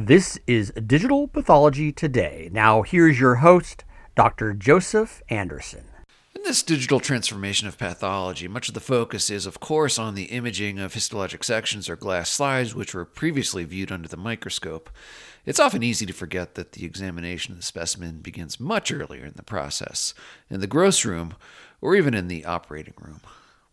[0.00, 2.50] This is Digital Pathology Today.
[2.52, 3.82] Now, here's your host,
[4.14, 4.54] Dr.
[4.54, 5.86] Joseph Anderson.
[6.36, 10.26] In this digital transformation of pathology, much of the focus is, of course, on the
[10.26, 14.88] imaging of histologic sections or glass slides, which were previously viewed under the microscope.
[15.44, 19.34] It's often easy to forget that the examination of the specimen begins much earlier in
[19.34, 20.14] the process,
[20.48, 21.34] in the gross room,
[21.80, 23.20] or even in the operating room.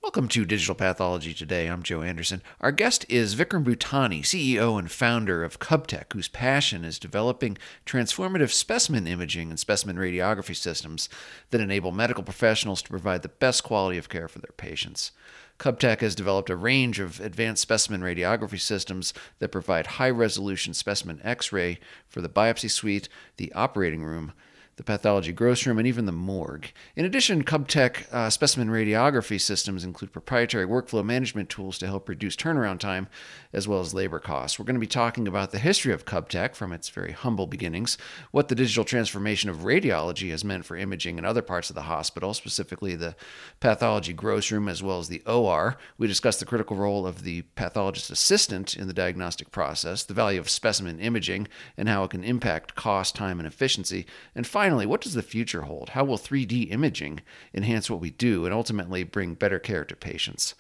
[0.05, 1.65] Welcome to Digital Pathology Today.
[1.65, 2.43] I'm Joe Anderson.
[2.61, 8.51] Our guest is Vikram Butani, CEO and founder of Kubtec, whose passion is developing transformative
[8.51, 11.09] specimen imaging and specimen radiography systems
[11.49, 15.11] that enable medical professionals to provide the best quality of care for their patients.
[15.57, 21.19] Kubtec has developed a range of advanced specimen radiography systems that provide high resolution specimen
[21.23, 24.33] x ray for the biopsy suite, the operating room,
[24.77, 26.71] the pathology gross room, and even the morgue.
[26.97, 32.35] In addition, Kubtec uh, specimen radiography systems include proprietary workflow management tools to help reduce
[32.35, 33.07] turnaround time
[33.53, 34.59] as well as labor costs.
[34.59, 37.97] We're going to be talking about the history of Kubtec from its very humble beginnings,
[38.31, 41.83] what the digital transformation of radiology has meant for imaging in other parts of the
[41.83, 43.15] hospital, specifically the
[43.61, 45.77] pathology gross room as well as the OR.
[45.97, 50.39] We discuss the critical role of the pathologist assistant in the diagnostic process, the value
[50.39, 54.05] of specimen imaging, and how it can impact cost, time, and efficiency.
[54.35, 55.89] And finally, finally, what does the future hold?
[55.89, 57.19] How will 3D imaging
[57.53, 60.55] enhance what we do and ultimately bring better care to patients?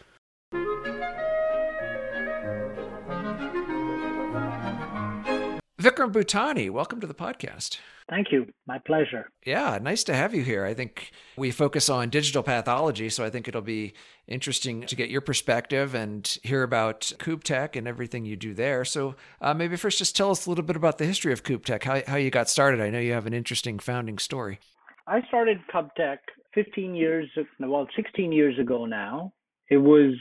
[5.85, 7.77] Vikram Butani, welcome to the podcast.
[8.09, 8.47] Thank you.
[8.65, 9.29] My pleasure.
[9.45, 10.65] Yeah, nice to have you here.
[10.65, 13.93] I think we focus on digital pathology, so I think it'll be
[14.27, 18.83] interesting to get your perspective and hear about Kubtec and everything you do there.
[18.83, 21.83] So uh, maybe first just tell us a little bit about the history of Kubtec,
[21.83, 22.81] how, how you got started.
[22.81, 24.59] I know you have an interesting founding story.
[25.05, 26.17] I started Kubtec
[26.55, 29.33] 15 years, well, 16 years ago now.
[29.69, 30.15] It was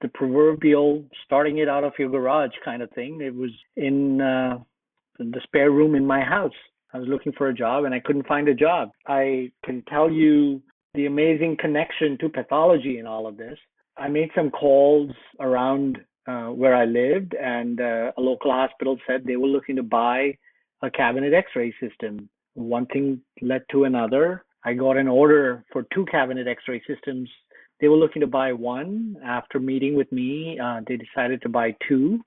[0.00, 3.20] the proverbial starting it out of your garage kind of thing.
[3.20, 4.58] It was in uh,
[5.18, 6.52] the spare room in my house
[6.94, 8.90] I was looking for a job and I couldn't find a job.
[9.06, 10.62] I can tell you
[10.94, 13.58] the amazing connection to pathology in all of this.
[13.96, 19.22] I made some calls around uh, where I lived, and uh, a local hospital said
[19.24, 20.36] they were looking to buy
[20.82, 22.28] a cabinet x ray system.
[22.54, 24.44] One thing led to another.
[24.64, 27.28] I got an order for two cabinet x ray systems.
[27.80, 29.16] They were looking to buy one.
[29.24, 32.20] After meeting with me, uh, they decided to buy two.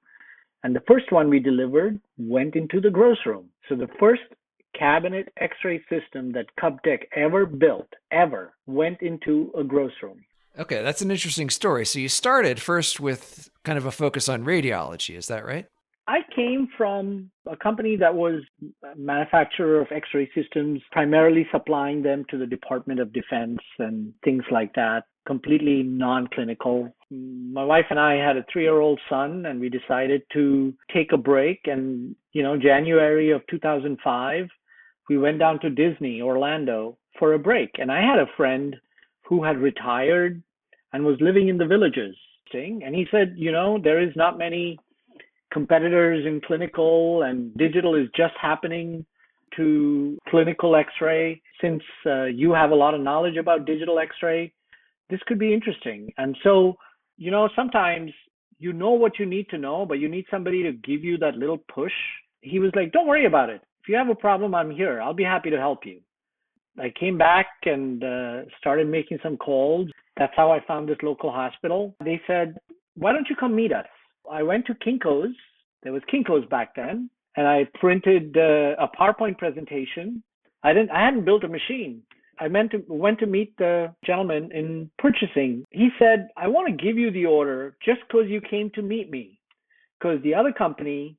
[0.65, 3.49] And the first one we delivered went into the gross room.
[3.69, 4.23] So the first
[4.73, 10.25] cabinet x-ray system that Kubtec ever built, ever, went into a gross room.
[10.57, 11.85] Okay, that's an interesting story.
[11.85, 15.67] So you started first with kind of a focus on radiology, is that right?
[16.07, 18.41] I came from a company that was
[18.83, 24.43] a manufacturer of x-ray systems, primarily supplying them to the Department of Defense and things
[24.49, 26.91] like that, completely non-clinical.
[27.53, 31.61] My wife and I had a 3-year-old son and we decided to take a break
[31.65, 34.47] and, you know, January of 2005,
[35.09, 37.71] we went down to Disney, Orlando for a break.
[37.77, 38.75] And I had a friend
[39.23, 40.41] who had retired
[40.93, 42.15] and was living in the villages.
[42.51, 42.83] Thing.
[42.85, 44.77] And he said, you know, there is not many
[45.51, 49.05] competitors in clinical and digital is just happening
[49.55, 54.51] to clinical x-ray since uh, you have a lot of knowledge about digital x-ray
[55.09, 56.75] this could be interesting and so
[57.17, 58.11] you know sometimes
[58.57, 61.35] you know what you need to know but you need somebody to give you that
[61.35, 61.93] little push
[62.41, 64.99] he was like don't worry about it if you have a problem, I'm here.
[64.99, 65.99] I'll be happy to help you.
[66.79, 69.89] I came back and uh, started making some calls.
[70.17, 71.93] That's how I found this local hospital.
[72.03, 72.57] They said,
[72.95, 73.85] why don't you come meet us?
[74.29, 75.35] I went to Kinko's.
[75.83, 77.11] There was Kinko's back then.
[77.37, 80.23] And I printed uh, a PowerPoint presentation.
[80.63, 80.89] I didn't.
[80.89, 82.01] I hadn't built a machine.
[82.39, 85.65] I meant to went to meet the gentleman in purchasing.
[85.71, 89.09] He said, "I want to give you the order just because you came to meet
[89.09, 89.39] me,
[89.99, 91.17] because the other company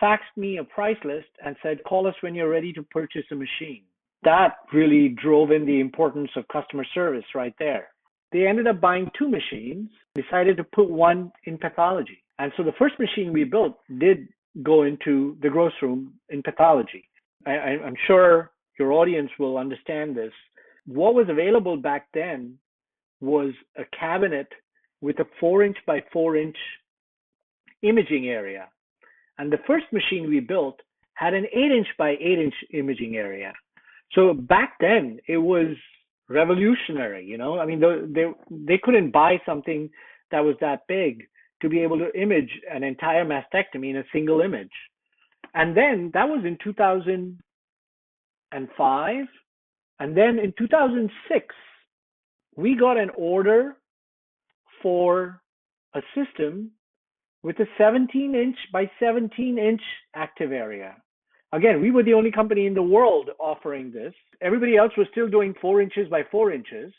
[0.00, 3.34] faxed me a price list and said, call us when you're ready to purchase a
[3.34, 3.82] machine.
[4.24, 7.88] That really drove in the importance of customer service right there.
[8.32, 12.22] They ended up buying two machines, decided to put one in pathology.
[12.38, 14.28] And so the first machine we built did
[14.62, 17.08] go into the gross room in pathology.
[17.46, 20.32] I, I'm sure your audience will understand this.
[20.86, 22.58] What was available back then
[23.20, 24.48] was a cabinet
[25.00, 26.56] with a four inch by four inch
[27.82, 28.68] imaging area
[29.38, 30.80] and the first machine we built
[31.14, 33.52] had an eight inch by eight inch imaging area.
[34.12, 35.76] So back then it was
[36.28, 39.88] revolutionary, you know, I mean, they, they, couldn't buy something
[40.30, 41.24] that was that big
[41.62, 44.72] to be able to image an entire mastectomy in a single image.
[45.54, 47.45] And then that was in 2005.
[48.52, 49.26] And five.
[49.98, 51.54] And then in 2006,
[52.56, 53.76] we got an order
[54.82, 55.40] for
[55.94, 56.70] a system
[57.42, 59.80] with a 17 inch by 17 inch
[60.14, 60.96] active area.
[61.52, 64.12] Again, we were the only company in the world offering this.
[64.42, 66.92] Everybody else was still doing four inches by four inches.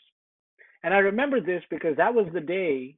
[0.82, 2.96] And I remember this because that was the day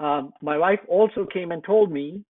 [0.00, 2.24] um, my wife also came and told me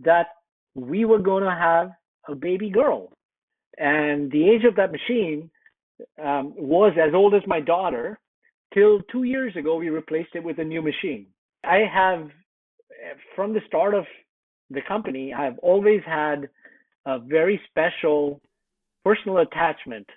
[0.00, 0.28] that
[0.74, 1.90] we were going to have
[2.28, 3.12] a baby girl.
[3.78, 5.50] And the age of that machine
[6.22, 8.18] um, was as old as my daughter.
[8.74, 11.26] Till two years ago, we replaced it with a new machine.
[11.64, 12.30] I have,
[13.36, 14.04] from the start of
[14.70, 16.48] the company, I've always had
[17.06, 18.40] a very special
[19.04, 20.08] personal attachment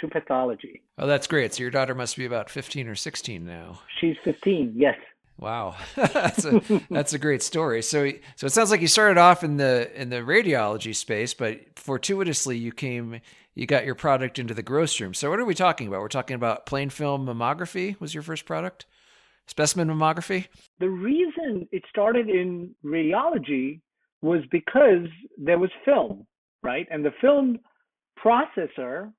[0.00, 0.82] to pathology.
[0.96, 1.54] Oh, that's great.
[1.54, 3.80] So your daughter must be about 15 or 16 now.
[4.00, 4.96] She's 15, yes.
[5.38, 7.80] Wow, that's a that's a great story.
[7.82, 11.60] So so it sounds like you started off in the in the radiology space, but
[11.76, 13.20] fortuitously you came
[13.54, 15.14] you got your product into the gross room.
[15.14, 16.00] So what are we talking about?
[16.00, 18.86] We're talking about plain film mammography was your first product,
[19.46, 20.48] specimen mammography.
[20.80, 23.80] The reason it started in radiology
[24.22, 25.06] was because
[25.36, 26.26] there was film,
[26.64, 26.86] right?
[26.90, 27.58] And the film
[28.24, 29.12] processor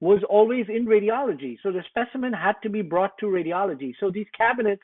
[0.00, 1.56] was always in radiology.
[1.62, 3.94] So the specimen had to be brought to radiology.
[3.98, 4.82] So these cabinets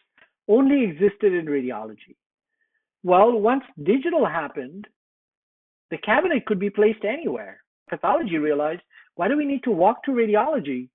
[0.51, 2.17] only existed in radiology.
[3.05, 4.87] Well, once digital happened,
[5.91, 7.63] the cabinet could be placed anywhere.
[7.89, 8.83] Pathology realized,
[9.15, 10.89] why do we need to walk to radiology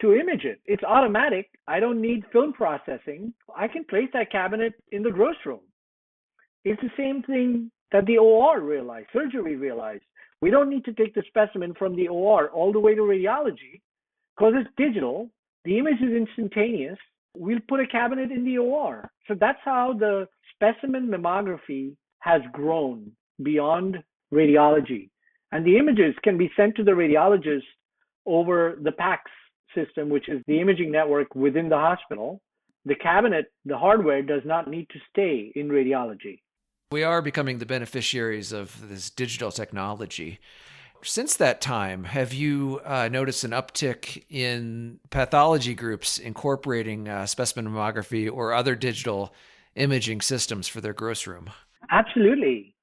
[0.00, 0.60] to image it?
[0.66, 1.48] It's automatic.
[1.66, 3.32] I don't need film processing.
[3.56, 5.60] I can place that cabinet in the gross room.
[6.64, 10.04] It's the same thing that the OR realized, surgery realized.
[10.40, 13.80] We don't need to take the specimen from the OR all the way to radiology
[14.36, 15.30] because it's digital.
[15.64, 16.98] The image is instantaneous
[17.38, 19.10] we'll put a cabinet in the OR.
[19.28, 23.12] So that's how the specimen mammography has grown
[23.42, 24.02] beyond
[24.32, 25.10] radiology.
[25.52, 27.62] And the images can be sent to the radiologist
[28.26, 29.30] over the PACS
[29.74, 32.40] system, which is the imaging network within the hospital.
[32.84, 36.40] The cabinet, the hardware, does not need to stay in radiology.
[36.92, 40.38] We are becoming the beneficiaries of this digital technology.
[41.02, 47.72] Since that time, have you uh, noticed an uptick in pathology groups incorporating uh, specimen
[47.72, 49.32] mammography or other digital
[49.74, 51.50] imaging systems for their gross room?
[51.90, 52.74] Absolutely.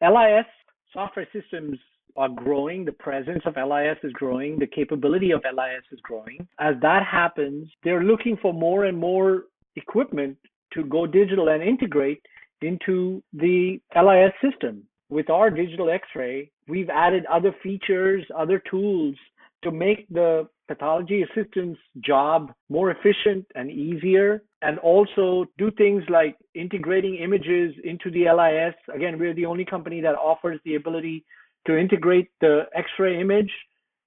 [0.00, 0.46] LIS
[0.92, 1.78] software systems
[2.16, 2.84] are growing.
[2.84, 4.58] The presence of LIS is growing.
[4.58, 6.46] The capability of LIS is growing.
[6.58, 9.44] As that happens, they're looking for more and more
[9.76, 10.36] equipment
[10.72, 12.20] to go digital and integrate
[12.60, 19.14] into the LIS system with our digital x-ray, we've added other features, other tools
[19.62, 26.36] to make the pathology assistant's job more efficient and easier and also do things like
[26.54, 28.74] integrating images into the LIS.
[28.94, 31.24] Again, we're the only company that offers the ability
[31.66, 33.50] to integrate the x-ray image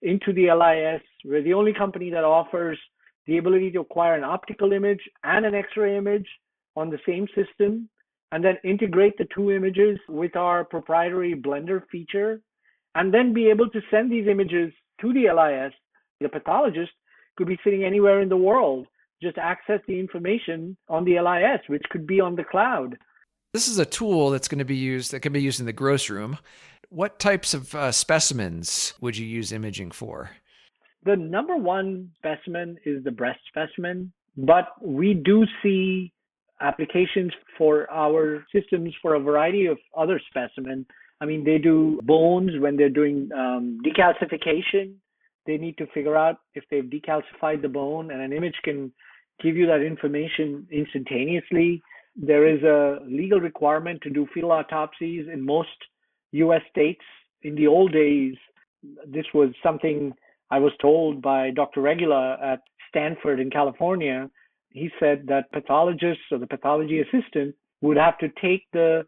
[0.03, 1.01] into the LIS.
[1.25, 2.77] We're the only company that offers
[3.27, 6.27] the ability to acquire an optical image and an x-ray image
[6.75, 7.89] on the same system
[8.31, 12.41] and then integrate the two images with our proprietary Blender feature,
[12.95, 15.73] and then be able to send these images to the LIS.
[16.19, 16.91] The pathologist
[17.37, 18.87] could be sitting anywhere in the world,
[19.21, 22.97] just access the information on the LIS, which could be on the cloud.
[23.53, 25.73] This is a tool that's going to be used that can be used in the
[25.73, 26.37] gross room.
[26.89, 30.31] What types of uh, specimens would you use imaging for?
[31.03, 36.13] The number one specimen is the breast specimen, but we do see
[36.61, 40.85] applications for our systems for a variety of other specimens.
[41.19, 44.93] I mean, they do bones when they're doing um, decalcification.
[45.45, 48.91] They need to figure out if they've decalcified the bone, and an image can
[49.41, 51.81] give you that information instantaneously.
[52.15, 55.69] There is a legal requirement to do fetal autopsies in most
[56.31, 57.01] US states.
[57.43, 58.35] In the old days,
[59.07, 60.13] this was something
[60.49, 61.81] I was told by Dr.
[61.81, 64.29] Regula at Stanford in California
[64.71, 69.05] he said that pathologists or the pathology assistant would have to take the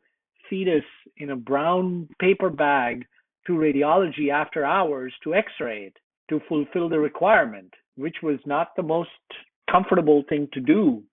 [0.49, 0.83] fetus
[1.17, 3.05] in a brown paper bag
[3.47, 5.97] to radiology after hours to x-ray it
[6.29, 9.09] to fulfill the requirement, which was not the most
[9.69, 11.03] comfortable thing to do.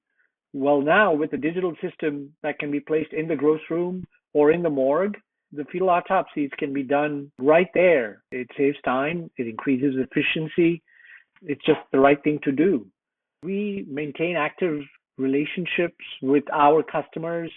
[0.53, 4.53] Well, now with the digital system that can be placed in the gross room or
[4.53, 5.17] in the morgue,
[5.53, 8.23] the fetal autopsies can be done right there.
[8.31, 10.83] It saves time, it increases efficiency.
[11.43, 12.87] It's just the right thing to do.
[13.43, 14.81] We maintain active
[15.17, 17.51] relationships with our customers.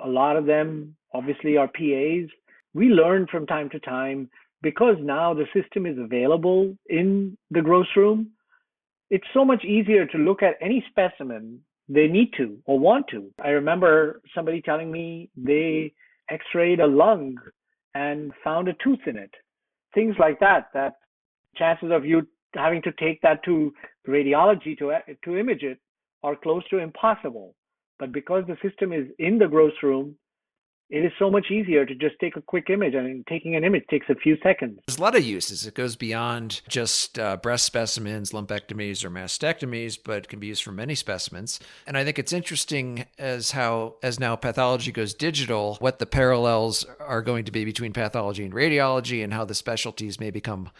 [0.00, 2.28] A lot of them, obviously, are PAs.
[2.74, 4.28] We learn from time to time
[4.62, 8.30] because now the system is available in the gross room.
[9.10, 13.30] It's so much easier to look at any specimen they need to or want to.
[13.42, 15.92] I remember somebody telling me they
[16.30, 17.36] x rayed a lung
[17.94, 19.30] and found a tooth in it.
[19.94, 20.94] Things like that, that
[21.56, 23.72] chances of you having to take that to
[24.08, 24.92] radiology to
[25.24, 25.78] to image it
[26.22, 27.54] are close to impossible.
[27.98, 30.16] But because the system is in the gross room,
[30.90, 33.84] it is so much easier to just take a quick image and taking an image
[33.88, 34.78] takes a few seconds.
[34.86, 35.66] There's a lot of uses.
[35.66, 40.72] It goes beyond just uh, breast specimens, lumpectomies, or mastectomies, but can be used for
[40.72, 41.58] many specimens.
[41.86, 46.84] And I think it's interesting as how, as now pathology goes digital, what the parallels
[47.00, 50.70] are going to be between pathology and radiology and how the specialties may become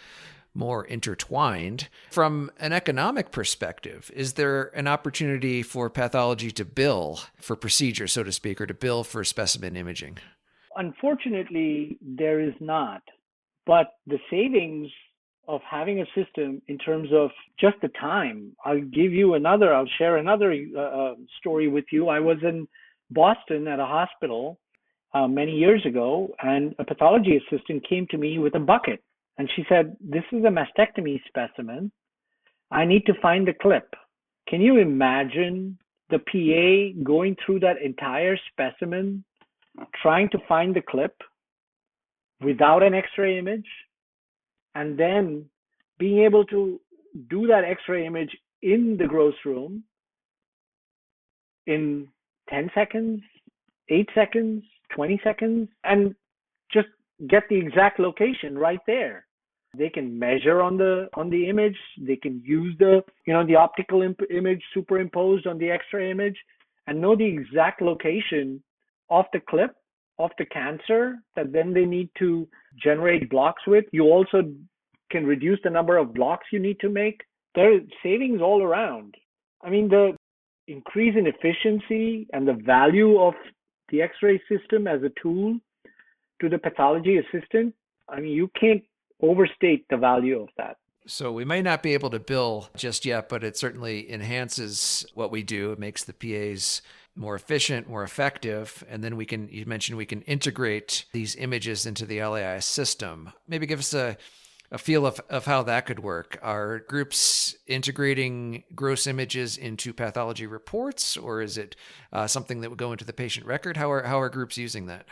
[0.54, 1.88] more intertwined.
[2.10, 8.22] From an economic perspective, is there an opportunity for pathology to bill for procedure, so
[8.22, 10.18] to speak, or to bill for specimen imaging?
[10.76, 13.02] Unfortunately, there is not.
[13.66, 14.90] But the savings
[15.46, 17.30] of having a system in terms of
[17.60, 22.08] just the time, I'll give you another, I'll share another uh, uh story with you.
[22.08, 22.66] I was in
[23.10, 24.58] Boston at a hospital
[25.12, 29.02] uh, many years ago, and a pathology assistant came to me with a bucket
[29.38, 31.90] and she said, This is a mastectomy specimen.
[32.70, 33.94] I need to find the clip.
[34.48, 35.78] Can you imagine
[36.10, 39.24] the PA going through that entire specimen,
[40.02, 41.16] trying to find the clip
[42.40, 43.66] without an x ray image,
[44.74, 45.46] and then
[45.98, 46.80] being able to
[47.30, 49.82] do that x ray image in the gross room
[51.66, 52.08] in
[52.50, 53.20] 10 seconds,
[53.88, 54.62] 8 seconds,
[54.94, 56.14] 20 seconds, and
[56.70, 56.88] just
[57.28, 59.23] get the exact location right there
[59.76, 61.76] they can measure on the on the image.
[62.00, 66.36] They can use the you know the optical imp- image superimposed on the x-ray image
[66.86, 68.62] and know the exact location
[69.10, 69.74] of the clip
[70.18, 72.48] of the cancer that then they need to
[72.82, 73.84] generate blocks with.
[73.92, 74.42] You also
[75.10, 77.22] can reduce the number of blocks you need to make.
[77.54, 79.14] There are savings all around.
[79.62, 80.16] I mean the
[80.68, 83.34] increase in efficiency and the value of
[83.90, 85.58] the x-ray system as a tool
[86.40, 87.74] to the pathology assistant
[88.08, 88.82] i mean you can't
[89.22, 90.76] overstate the value of that.
[91.06, 95.30] So we may not be able to bill just yet, but it certainly enhances what
[95.30, 95.72] we do.
[95.72, 96.80] It makes the PAs
[97.14, 98.82] more efficient, more effective.
[98.88, 103.32] And then we can, you mentioned we can integrate these images into the LIS system.
[103.46, 104.16] Maybe give us a,
[104.70, 106.38] a feel of, of how that could work.
[106.42, 111.76] Are groups integrating gross images into pathology reports, or is it
[112.12, 113.76] uh, something that would go into the patient record?
[113.76, 115.06] How are, how are groups using that?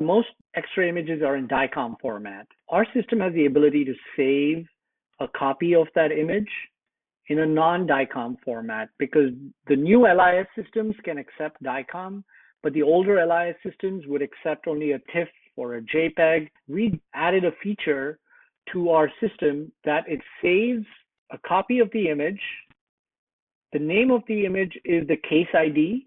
[0.00, 2.46] Most X-ray images are in DICOM format.
[2.70, 4.66] Our system has the ability to save
[5.20, 6.48] a copy of that image
[7.28, 9.30] in a non-DICOM format because
[9.68, 12.24] the new LIS systems can accept DICOM,
[12.62, 16.48] but the older LIS systems would accept only a TIFF or a JPEG.
[16.66, 18.18] We added a feature
[18.72, 20.86] to our system that it saves
[21.30, 22.40] a copy of the image.
[23.72, 26.06] The name of the image is the case ID,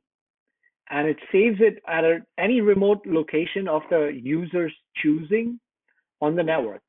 [0.90, 5.60] and it saves it at a, any remote location of the user's choosing
[6.22, 6.82] on the network.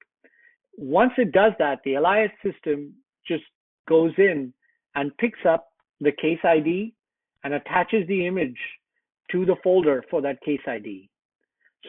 [0.76, 2.92] Once it does that, the LIS system
[3.26, 3.44] just
[3.88, 4.52] goes in
[4.94, 5.68] and picks up
[6.00, 6.94] the case ID
[7.44, 8.58] and attaches the image
[9.30, 11.08] to the folder for that case ID.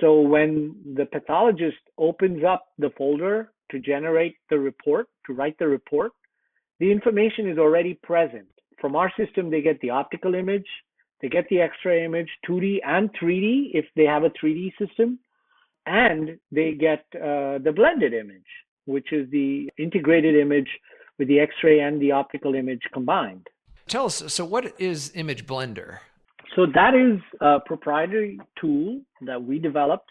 [0.01, 5.67] So when the pathologist opens up the folder to generate the report, to write the
[5.67, 6.12] report,
[6.79, 8.47] the information is already present.
[8.79, 10.67] From our system, they get the optical image,
[11.22, 15.19] they get the X-ray image, 2D and 3D if they have a 3D system,
[15.86, 18.43] and they get uh, the blended image,
[18.86, 20.69] which is the integrated image
[21.17, 23.48] with the X-ray and the optical image combined.
[23.88, 26.00] Tell us, so what is Image Blender?
[26.55, 30.10] So that is a proprietary tool that we developed,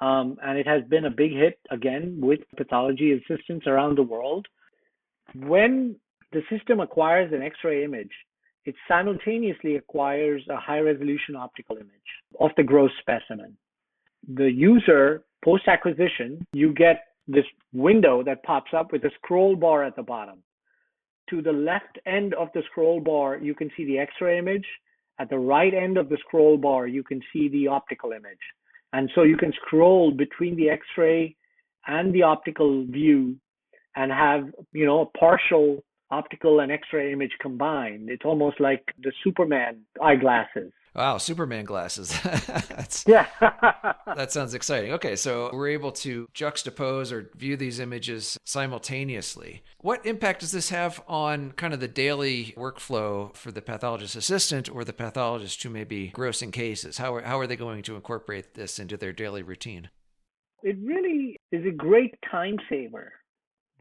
[0.00, 4.46] um, and it has been a big hit again with pathology assistants around the world.
[5.34, 5.96] When
[6.32, 8.10] the system acquires an X-ray image,
[8.64, 11.88] it simultaneously acquires a high resolution optical image
[12.40, 13.56] of the gross specimen.
[14.34, 19.84] The user, post acquisition, you get this window that pops up with a scroll bar
[19.84, 20.42] at the bottom.
[21.30, 24.66] To the left end of the scroll bar, you can see the x ray image.
[25.18, 28.38] At the right end of the scroll bar, you can see the optical image.
[28.92, 31.36] And so you can scroll between the x ray
[31.86, 33.36] and the optical view
[33.96, 38.08] and have, you know, a partial optical and X-ray image combined.
[38.10, 40.72] It's almost like the Superman eyeglasses.
[40.94, 42.16] Wow, Superman glasses.
[43.06, 43.26] yeah.
[44.14, 44.92] that sounds exciting.
[44.92, 49.64] Okay, so we're able to juxtapose or view these images simultaneously.
[49.80, 54.70] What impact does this have on kind of the daily workflow for the pathologist assistant
[54.70, 56.98] or the pathologist who may be grossing cases?
[56.98, 59.90] How are, how are they going to incorporate this into their daily routine?
[60.62, 63.12] It really is a great time saver.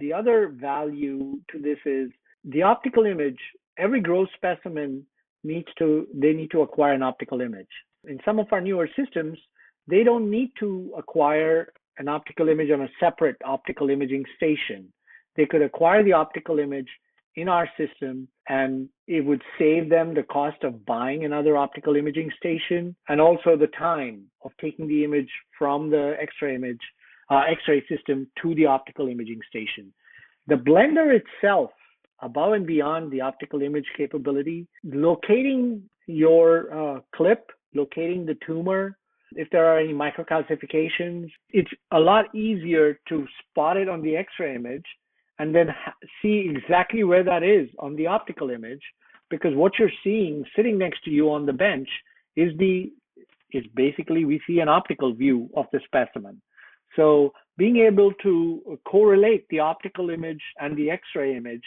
[0.03, 2.11] The other value to this is
[2.43, 3.39] the optical image,
[3.77, 5.05] every gross specimen
[5.45, 7.69] needs to, they need to acquire an optical image.
[8.05, 9.39] In some of our newer systems,
[9.87, 14.91] they don't need to acquire an optical image on a separate optical imaging station.
[15.37, 16.89] They could acquire the optical image
[17.37, 22.29] in our system and it would save them the cost of buying another optical imaging
[22.35, 26.81] station and also the time of taking the image from the x-ray image
[27.33, 29.93] uh, x-ray system to the optical imaging station.
[30.47, 31.71] The blender itself
[32.21, 38.97] above and beyond the optical image capability locating your uh, clip locating the tumor
[39.35, 44.55] if there are any microcalcifications it's a lot easier to spot it on the x-ray
[44.55, 44.85] image
[45.39, 48.81] and then ha- see exactly where that is on the optical image
[49.29, 51.89] because what you're seeing sitting next to you on the bench
[52.35, 52.91] is the
[53.51, 56.41] is basically we see an optical view of the specimen
[56.95, 61.63] so being able to correlate the optical image and the x-ray image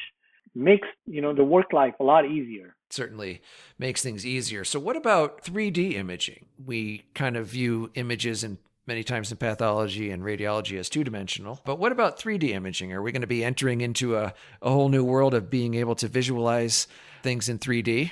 [0.55, 3.43] makes you know the work life a lot easier certainly
[3.79, 9.03] makes things easier so what about 3d imaging we kind of view images and many
[9.03, 11.61] times in pathology and radiology as two dimensional.
[11.65, 12.93] But what about 3D imaging?
[12.93, 15.97] Are we going to be entering into a, a whole new world of being able
[15.97, 16.87] to visualize
[17.23, 18.11] things in 3D?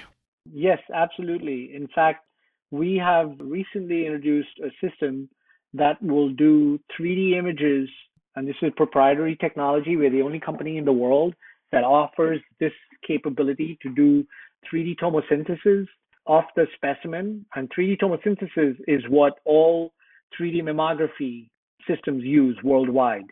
[0.52, 1.74] Yes, absolutely.
[1.74, 2.26] In fact,
[2.70, 5.28] we have recently introduced a system
[5.74, 7.88] that will do 3D images,
[8.36, 9.96] and this is proprietary technology.
[9.96, 11.34] We're the only company in the world
[11.72, 12.72] that offers this
[13.06, 14.24] capability to do
[14.72, 15.86] 3D tomosynthesis
[16.26, 17.44] of the specimen.
[17.54, 19.92] And 3D tomosynthesis is what all
[20.40, 21.48] 3D mammography
[21.88, 23.24] systems use worldwide.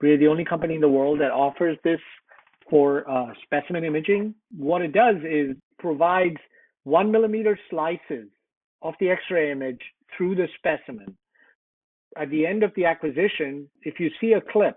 [0.00, 2.00] We're the only company in the world that offers this
[2.70, 4.34] for uh, specimen imaging.
[4.56, 6.36] What it does is provides
[6.84, 8.28] one millimeter slices
[8.82, 9.80] of the X-ray image
[10.16, 11.16] through the specimen.
[12.16, 14.76] At the end of the acquisition, if you see a clip,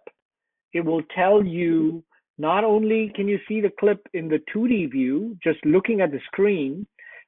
[0.73, 2.03] it will tell you
[2.37, 6.19] not only can you see the clip in the 2D view, just looking at the
[6.25, 6.87] screen,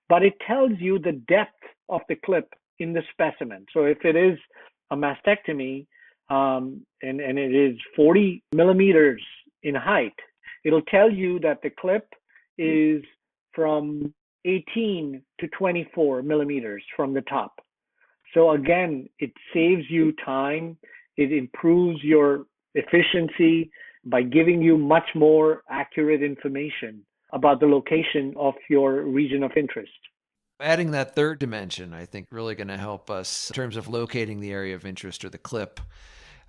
[0.10, 3.66] but it tells you the depth of the clip in the specimen.
[3.74, 4.38] So if it is
[4.92, 5.86] a mastectomy
[6.30, 9.22] um, and, and it is 40 millimeters
[9.64, 10.14] in height,
[10.64, 12.08] it'll tell you that the clip
[12.58, 13.04] is
[13.54, 14.14] from
[14.46, 17.54] 18 to 24 millimeters from the top.
[18.34, 20.78] So again, it saves you time.
[21.18, 23.72] It improves your efficiency
[24.06, 29.92] by giving you much more accurate information about the location of your region of interest
[30.64, 34.40] adding that third dimension, I think, really going to help us in terms of locating
[34.40, 35.80] the area of interest or the clip.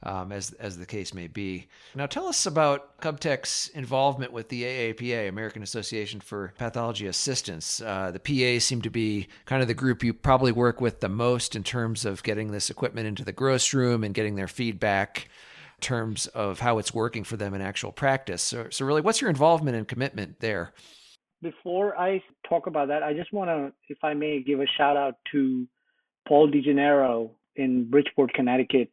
[0.06, 1.66] Um, as as the case may be.
[1.94, 7.80] Now, tell us about Kubtec's involvement with the AAPA, American Association for Pathology Assistants.
[7.80, 11.08] Uh, the PAs seem to be kind of the group you probably work with the
[11.08, 15.30] most in terms of getting this equipment into the gross room and getting their feedback
[15.78, 18.42] in terms of how it's working for them in actual practice.
[18.42, 20.74] So, so really, what's your involvement and commitment there?
[21.44, 24.96] before I talk about that, I just want to, if I may, give a shout
[24.96, 25.68] out to
[26.26, 28.90] Paul DeGennaro in Bridgeport, Connecticut,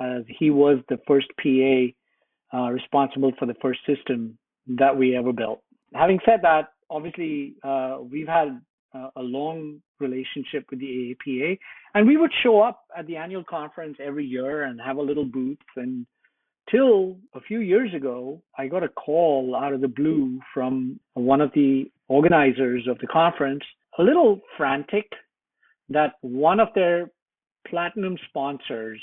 [0.00, 5.32] as he was the first PA uh, responsible for the first system that we ever
[5.32, 5.60] built.
[5.94, 8.60] Having said that, obviously, uh, we've had
[8.94, 11.58] uh, a long relationship with the AAPA,
[11.94, 15.24] and we would show up at the annual conference every year and have a little
[15.24, 16.06] booth and
[16.70, 21.40] till a few years ago, I got a call out of the blue from one
[21.40, 23.62] of the organizers of the conference,
[23.98, 25.06] a little frantic
[25.88, 27.10] that one of their
[27.66, 29.00] platinum sponsors,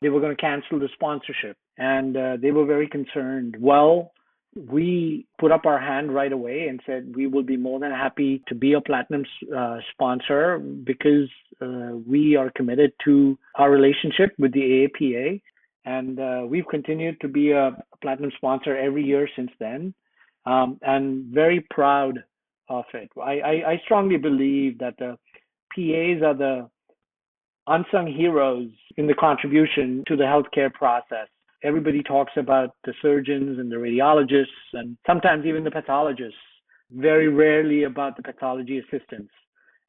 [0.00, 1.56] they were going to cancel the sponsorship.
[1.78, 3.56] And uh, they were very concerned.
[3.58, 4.12] Well,
[4.56, 8.42] we put up our hand right away and said we will be more than happy
[8.48, 9.24] to be a platinum
[9.56, 11.28] uh, sponsor because
[11.60, 15.40] uh, we are committed to our relationship with the AAPA
[15.84, 19.94] and uh, we've continued to be a platinum sponsor every year since then,
[20.46, 22.22] um, and very proud
[22.68, 23.10] of it.
[23.20, 25.18] I, I, I strongly believe that the
[25.74, 26.70] PAs are the
[27.70, 31.28] unsung heroes in the contribution to the healthcare process.
[31.62, 36.38] Everybody talks about the surgeons and the radiologists, and sometimes even the pathologists.
[36.90, 39.32] Very rarely about the pathology assistants.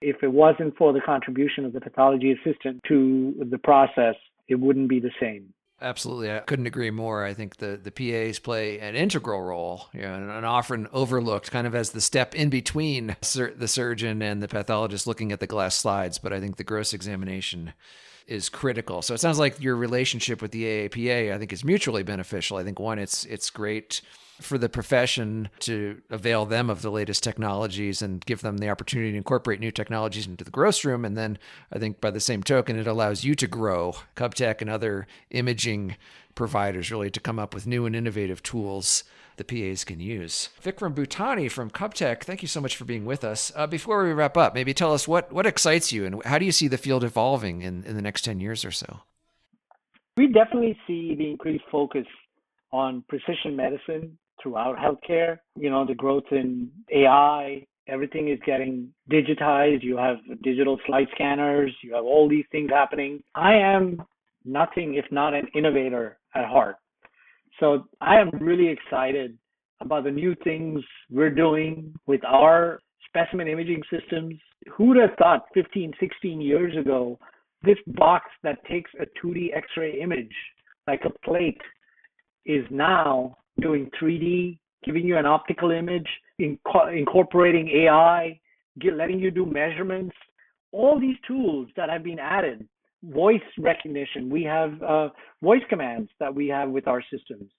[0.01, 4.15] If it wasn't for the contribution of the pathology assistant to the process,
[4.47, 5.53] it wouldn't be the same.
[5.83, 7.25] Absolutely, I couldn't agree more.
[7.25, 11.65] I think the the PAs play an integral role, you know, and often overlooked, kind
[11.65, 15.47] of as the step in between sur- the surgeon and the pathologist looking at the
[15.47, 16.19] glass slides.
[16.19, 17.73] But I think the gross examination
[18.27, 19.01] is critical.
[19.01, 22.57] So it sounds like your relationship with the AAPA, I think, is mutually beneficial.
[22.57, 24.01] I think one, it's it's great
[24.41, 29.11] for the profession to avail them of the latest technologies and give them the opportunity
[29.11, 31.05] to incorporate new technologies into the gross room.
[31.05, 31.37] And then
[31.71, 35.95] I think by the same token, it allows you to grow Kubtec and other imaging
[36.35, 39.03] providers really to come up with new and innovative tools
[39.37, 40.49] the PAs can use.
[40.63, 43.51] Vikram Butani from Kubtec, thank you so much for being with us.
[43.55, 46.45] Uh, before we wrap up, maybe tell us what, what excites you and how do
[46.45, 49.01] you see the field evolving in, in the next 10 years or so?
[50.17, 52.05] We definitely see the increased focus
[52.71, 55.39] on precision medicine throughout healthcare.
[55.55, 59.83] You know, the growth in AI, everything is getting digitized.
[59.83, 63.21] You have digital slide scanners, you have all these things happening.
[63.35, 64.01] I am
[64.45, 66.77] nothing if not an innovator at heart.
[67.59, 69.37] So I am really excited
[69.81, 74.35] about the new things we're doing with our specimen imaging systems.
[74.73, 77.19] Who would have thought 15, 16 years ago,
[77.63, 80.33] this box that takes a 2D X ray image
[80.87, 81.61] like a plate
[82.45, 86.07] is now doing 3D, giving you an optical image,
[86.39, 88.39] incorporating AI,
[88.79, 90.15] get, letting you do measurements.
[90.71, 92.67] All these tools that have been added,
[93.03, 95.09] voice recognition, we have uh,
[95.41, 97.49] voice commands that we have with our systems.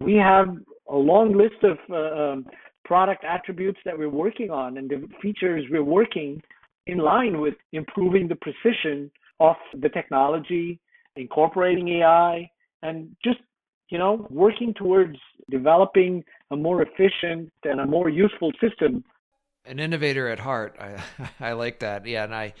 [0.00, 0.48] We have
[0.88, 2.46] a long list of uh, um,
[2.84, 6.40] product attributes that we're working on and the features we're working
[6.86, 10.78] in line with improving the precision of the technology,
[11.16, 12.48] incorporating AI,
[12.82, 13.38] and just
[13.88, 15.16] you know working towards
[15.50, 19.04] developing a more efficient and a more useful system.
[19.64, 20.76] An innovator at heart.
[20.80, 21.02] I
[21.40, 22.06] I like that.
[22.06, 22.54] Yeah, and I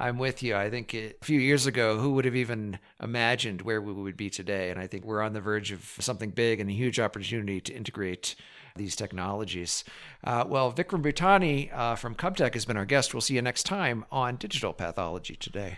[0.00, 0.56] I'm with you.
[0.56, 4.30] I think a few years ago, who would have even imagined where we would be
[4.30, 4.70] today?
[4.70, 7.74] And I think we're on the verge of something big and a huge opportunity to
[7.74, 8.34] integrate
[8.76, 9.84] these technologies.
[10.24, 13.12] Uh, well, Vikram Butani uh, from Kubtec has been our guest.
[13.12, 15.76] We'll see you next time on Digital Pathology Today.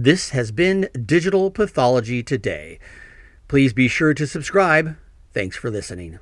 [0.00, 2.78] This has been Digital Pathology Today.
[3.48, 4.96] Please be sure to subscribe.
[5.34, 6.20] Thanks for listening.